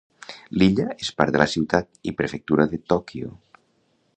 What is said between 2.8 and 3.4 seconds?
Tòquio.